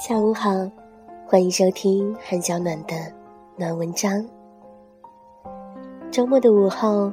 [0.00, 0.50] 下午好，
[1.26, 2.94] 欢迎收听韩小暖的
[3.54, 4.26] 暖文章。
[6.10, 7.12] 周末的午后，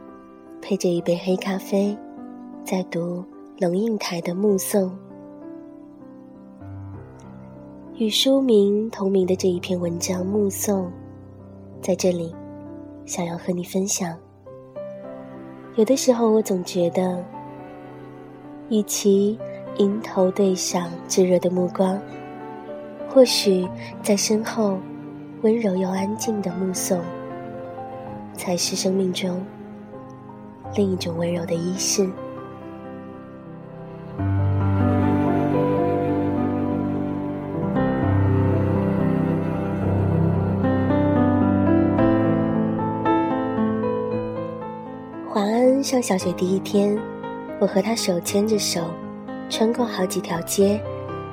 [0.61, 1.96] 配着一杯黑咖啡，
[2.64, 3.21] 在读
[3.60, 4.84] 龙应台的《目送》，
[7.96, 10.86] 与书名同名的这一篇文章《目送》，
[11.82, 12.33] 在这里，
[13.06, 14.18] 想要和你分享。
[15.75, 17.21] 有的时候，我总觉得，
[18.69, 19.38] 与其
[19.75, 22.00] 迎头对上炙热的目光，
[23.18, 23.68] 或许
[24.04, 24.78] 在身后
[25.42, 27.02] 温柔又安静的目送，
[28.36, 29.43] 才是生命中
[30.76, 32.08] 另一种温柔的仪式。
[45.28, 46.96] 华安上小学第一天，
[47.59, 48.81] 我和他手牵着手，
[49.50, 50.80] 穿过好几条街，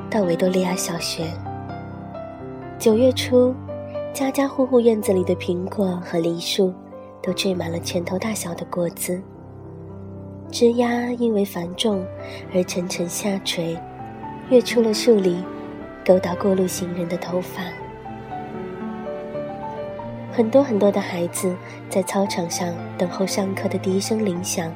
[0.08, 1.24] 到维多利亚小学。
[2.84, 3.54] 九月初，
[4.12, 6.70] 家家户户院子里的苹果和梨树，
[7.22, 9.22] 都缀满了拳头大小的果子。
[10.52, 12.04] 枝丫因为繁重
[12.52, 13.74] 而沉沉下垂，
[14.50, 15.42] 跃出了树里，
[16.04, 17.62] 勾到过路行人的头发。
[20.30, 21.56] 很多很多的孩子
[21.88, 24.70] 在操场上等候上课的第一声铃响，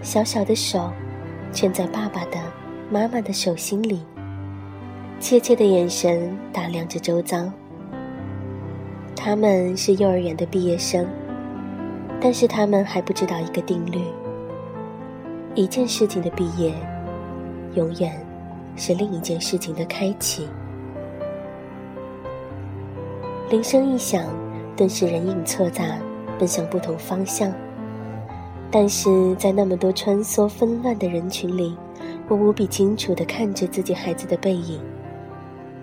[0.00, 0.90] 小小的手
[1.52, 2.40] 圈在爸爸的、
[2.90, 4.00] 妈妈的手心里，
[5.22, 7.48] 怯怯的眼神打量着周遭。
[9.14, 11.06] 他们是幼儿园的毕业生，
[12.20, 14.00] 但是他们还不知道一个定律：
[15.54, 16.74] 一件事情的毕业，
[17.76, 18.12] 永远
[18.74, 20.48] 是另一件事情的开启。
[23.48, 24.24] 铃声一响，
[24.76, 25.84] 顿时人影错杂，
[26.36, 27.52] 奔向不同方向。
[28.72, 31.76] 但是在那么多穿梭纷乱的人群里，
[32.26, 34.80] 我无比清楚地看着自己孩子的背影，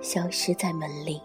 [0.00, 1.20] 消失在门里。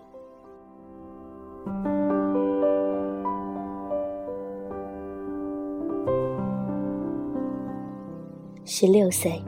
[8.65, 9.41] 十六岁，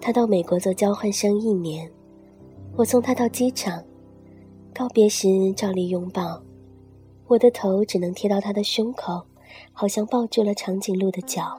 [0.00, 1.90] 他到美国做交换生一年，
[2.76, 3.82] 我送他到机场。
[4.74, 6.40] 告别时，照例拥抱，
[7.26, 9.22] 我的头只能贴到他的胸口，
[9.72, 11.58] 好像抱住了长颈鹿的脚。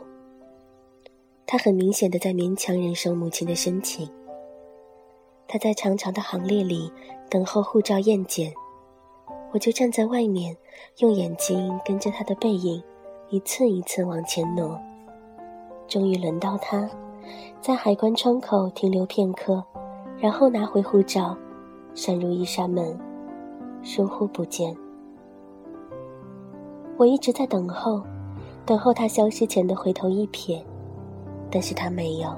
[1.45, 4.07] 他很明显的在勉强忍受母亲的深情。
[5.51, 6.93] 他在长长的行列里
[7.27, 8.53] 等候护照验检，
[9.51, 10.55] 我就站在外面，
[10.99, 12.81] 用眼睛跟着他的背影，
[13.29, 14.79] 一次一次往前挪。
[15.87, 16.87] 终于轮到他，
[17.59, 19.63] 在海关窗口停留片刻，
[20.19, 21.35] 然后拿回护照，
[21.95, 22.95] 闪入一扇门。
[23.81, 24.77] 疏忽不见，
[26.95, 28.03] 我一直在等候，
[28.67, 30.61] 等候他消失前的回头一瞥，
[31.49, 32.29] 但是他没有，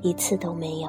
[0.00, 0.88] 一次都没有。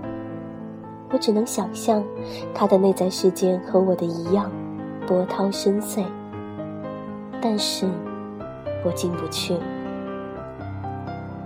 [1.13, 2.03] 我只能想象，
[2.53, 4.49] 他的内在世界和我的一样，
[5.05, 6.05] 波涛深邃。
[7.41, 7.87] 但是，
[8.85, 9.57] 我进不去。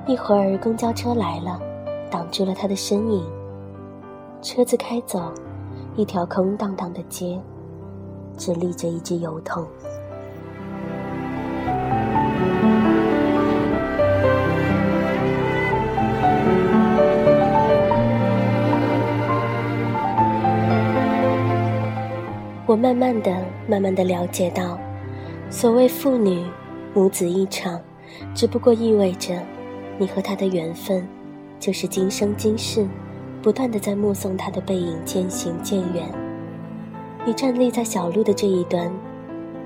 [0.07, 1.59] 一会儿公交车来了，
[2.11, 3.25] 挡住了他的身影。
[4.41, 5.31] 车子开走，
[5.95, 7.39] 一条空荡荡的街。
[8.37, 9.65] 只立着一只油桶。
[22.67, 24.79] 我慢慢的、慢慢的了解到，
[25.51, 26.43] 所谓父女
[26.95, 27.79] 母子一场，
[28.33, 29.35] 只不过意味着，
[29.99, 31.07] 你和他的缘分，
[31.59, 32.87] 就是今生今世，
[33.39, 36.03] 不断的在目送他的背影渐行渐远。
[37.23, 38.91] 你站立在小路的这一端，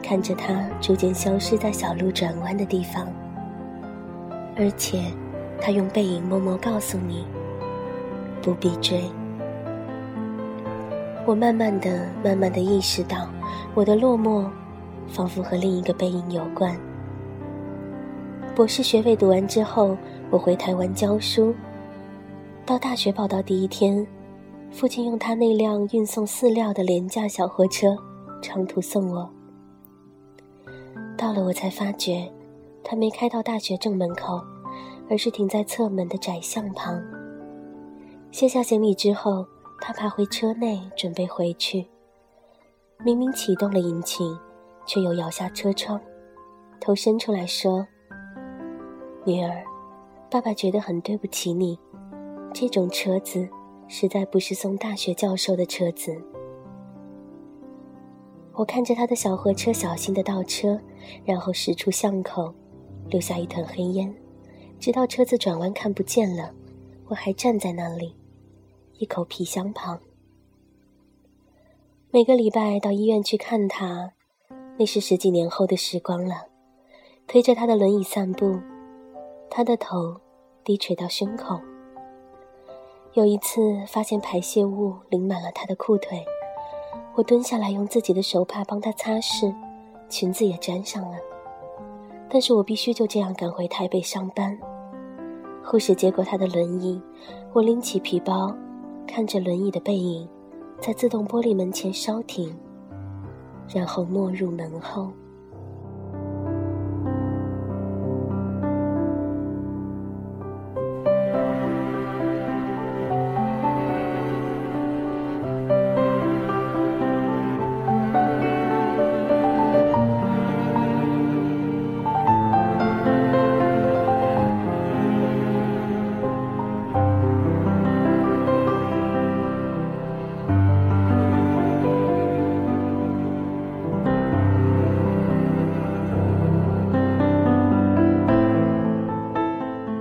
[0.04, 3.08] 看着他逐渐消失在小路转弯的地方，
[4.58, 5.06] 而且，
[5.62, 7.26] 他用背影默默告诉你：
[8.42, 9.04] 不必追。
[11.30, 13.30] 我慢慢的、慢慢的意识到，
[13.76, 14.50] 我的落寞，
[15.08, 16.76] 仿佛和另一个背影有关。
[18.56, 19.96] 博士学位读完之后，
[20.32, 21.54] 我回台湾教书。
[22.66, 24.04] 到大学报到第一天，
[24.72, 27.96] 父亲用他那辆运送饲料的廉价小货车，
[28.42, 29.30] 长途送我。
[31.16, 32.28] 到了，我才发觉，
[32.84, 34.42] 他没开到大学正门口，
[35.08, 37.00] 而是停在侧门的窄巷旁。
[38.32, 39.46] 卸下行李之后，
[39.82, 41.88] 他爬回车内准备回去。
[43.04, 44.38] 明明启动了引擎，
[44.86, 46.00] 却又摇下车窗，
[46.82, 47.88] 头伸出来说
[49.26, 49.64] ：“女儿，
[50.30, 51.80] 爸爸觉得很对不起你。”
[52.54, 53.48] 这种车子
[53.88, 56.20] 实在不是送大学教授的车子。
[58.54, 60.78] 我看着他的小货车小心的倒车，
[61.24, 62.54] 然后驶出巷口，
[63.08, 64.14] 留下一团黑烟，
[64.80, 66.52] 直到车子转弯看不见了，
[67.08, 68.14] 我还站在那里，
[69.00, 69.98] 一口皮箱旁。
[72.12, 74.12] 每个礼拜到医院去看他，
[74.78, 76.48] 那是十几年后的时光了。
[77.26, 78.60] 推着他的轮椅散步，
[79.50, 80.18] 他的头
[80.66, 81.58] 低垂到胸口。
[83.14, 86.26] 有一次发现排泄物淋满了他的裤腿，
[87.16, 89.56] 我蹲下来用自己的手帕帮他擦拭，
[90.10, 91.18] 裙子也沾上了。
[92.30, 94.60] 但是我必须就这样赶回台北上班。
[95.64, 97.02] 护士接过他的轮椅，
[97.54, 98.54] 我拎起皮包，
[99.10, 100.30] 看着轮椅的背影，
[100.80, 102.56] 在自动玻璃门前稍停，
[103.68, 105.12] 然后没入门后。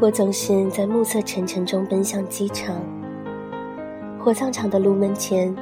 [0.01, 2.77] 我总是在暮色沉沉中奔向机场。
[4.17, 5.53] 火葬场的炉门前，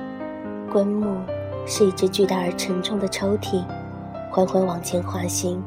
[0.70, 1.16] 棺木
[1.64, 3.64] 是一只巨大而沉重的抽屉，
[4.30, 5.62] 缓缓往前滑行。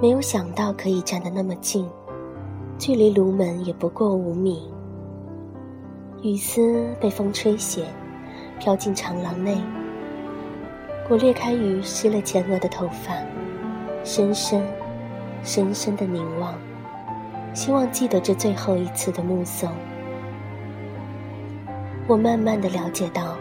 [0.00, 1.90] 没有想到可以站得那么近，
[2.78, 4.70] 距离炉门也不过五米。
[6.22, 7.84] 雨丝被风吹斜，
[8.60, 9.60] 飘进长廊内。
[11.08, 13.12] 我裂开雨湿了前额的头发，
[14.04, 14.62] 深深、
[15.42, 16.54] 深深的凝望。
[17.54, 19.70] 希望记得这最后一次的目送。
[22.06, 23.36] 我慢慢的了解到，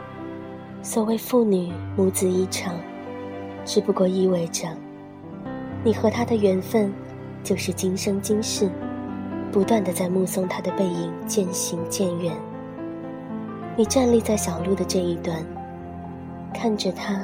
[0.82, 2.76] 所谓父女母子一场，
[3.64, 4.68] 只不过意味着，
[5.84, 6.92] 你和他的缘分，
[7.44, 8.70] 就是今生今世，
[9.52, 12.34] 不断的在目送他的背影渐行渐远。
[13.78, 15.38] 你站立在小路的这一端，
[16.54, 17.22] 看着他，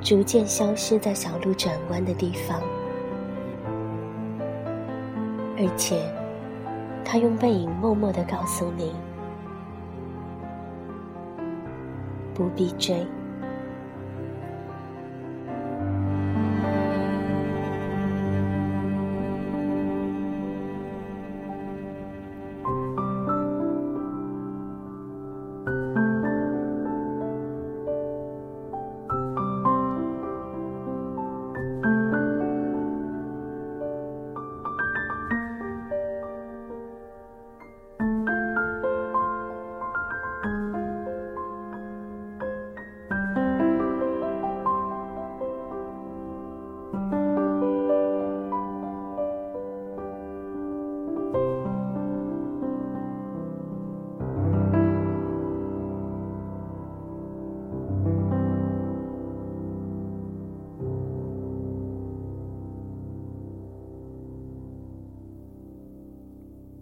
[0.00, 2.60] 逐渐消失在小路转弯的地方。
[5.58, 6.02] 而且，
[7.04, 8.94] 他用背影默默的告诉你：
[12.34, 13.06] 不必追。